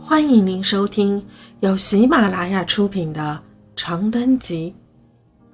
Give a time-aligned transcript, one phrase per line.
[0.00, 1.26] 欢迎您收听
[1.60, 3.42] 由喜马拉雅出品的
[3.76, 4.74] 《长灯集》，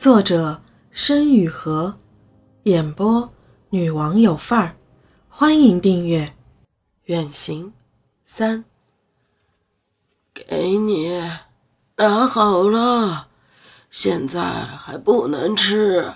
[0.01, 1.93] 作者申雨禾，
[2.65, 3.33] 演播
[3.71, 4.77] 女王有范儿。
[5.29, 6.35] 欢迎订阅。
[7.05, 7.73] 远行
[8.25, 8.65] 三，
[10.33, 11.09] 给你
[11.97, 13.29] 拿好了，
[13.91, 16.15] 现在还不能吃。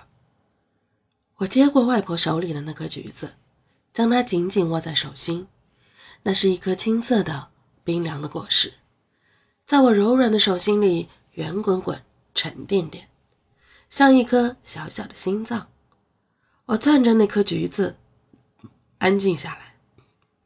[1.39, 3.31] 我接过外婆手里的那颗橘子，
[3.93, 5.49] 将它紧紧握在手心。
[6.23, 7.49] 那是一颗青色的。
[7.89, 8.75] 冰凉的果实，
[9.65, 12.03] 在我柔软的手心里圆滚滚、
[12.35, 13.09] 沉甸甸，
[13.89, 15.69] 像一颗小小的心脏。
[16.67, 17.97] 我攥着那颗橘子，
[18.99, 19.77] 安静下来，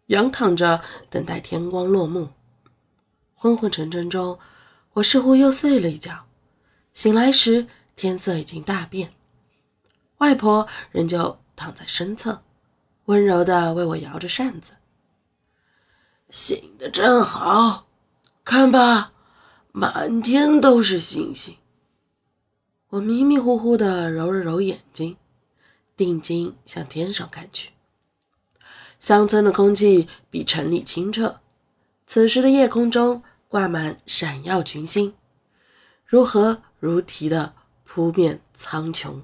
[0.06, 2.28] 仰躺着等待天光落幕。
[3.34, 4.38] 昏昏沉沉中，
[4.92, 6.26] 我似乎又睡了一觉。
[6.94, 7.66] 醒来时，
[7.96, 9.12] 天色已经大变，
[10.18, 12.44] 外婆仍旧躺在身侧，
[13.06, 14.74] 温柔地为我摇着扇子。
[16.32, 17.86] 醒得真好，
[18.42, 19.12] 看吧，
[19.70, 21.58] 满天都是星星。
[22.88, 25.18] 我迷迷糊糊的揉了揉眼睛，
[25.94, 27.72] 定睛向天上看去。
[28.98, 31.40] 乡村的空气比城里清澈，
[32.06, 35.14] 此时的夜空中挂满闪耀群星，
[36.06, 37.52] 如何如题的
[37.84, 39.20] 扑面苍穹，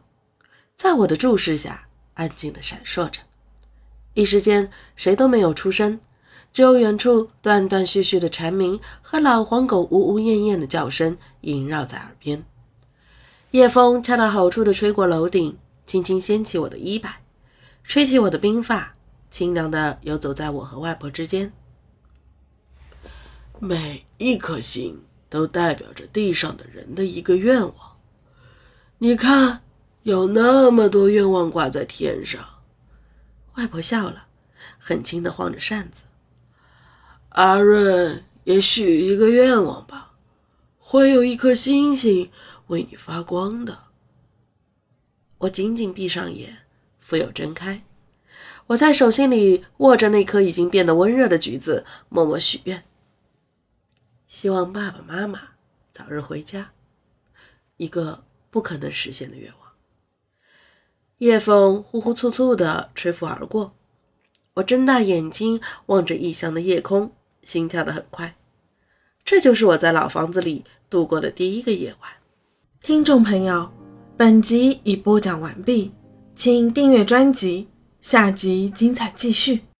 [0.77, 3.23] 在我的注视下安静的闪烁着。
[4.13, 5.99] 一时间，谁都没有出声。
[6.53, 12.45] 只有远处断断续续的蝉鸣和老黄狗呜呜咽咽的叫声萦绕在耳边。
[13.53, 17.23] 夜风恰到好处地吹过楼顶，轻轻掀起我的衣摆，
[17.85, 18.97] 吹起我的鬓发，
[19.31, 21.53] 清凉地游走在我和外婆之间。
[23.61, 27.75] 每一颗星都代表着地上的人的一个愿望。
[28.99, 29.63] 你看，
[30.03, 32.45] 有那么多愿望挂在天上。
[33.55, 34.27] 外婆笑了，
[34.79, 36.03] 很轻地晃着扇子。
[37.31, 40.13] 阿润，也许一个愿望吧，
[40.79, 42.31] 会有一颗星星
[42.69, 43.79] 为你发光的。
[45.39, 46.59] 我紧紧闭上眼，
[46.99, 47.85] 复又睁开。
[48.69, 52.85] 我在手心里握着那颗已经变得温热的橘子，默默许愿，
[54.27, 55.41] 希望爸爸妈妈
[55.93, 56.73] 早日回家。
[57.77, 59.73] 一个不可能实现的愿望。
[61.19, 63.77] 夜风呼呼簇簇地吹拂而过，
[64.55, 67.13] 我睁大眼睛望着异乡的夜空。
[67.49, 68.35] 心跳的很快，
[69.25, 72.11] 这就是我在老房子里度过的第一个夜晚。
[72.83, 73.71] 听众朋友，
[74.19, 75.91] 本集已播讲完毕，
[76.37, 77.67] 请订阅专辑，
[78.03, 79.63] 下集精彩继续。